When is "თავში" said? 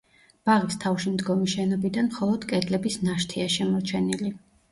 0.83-1.11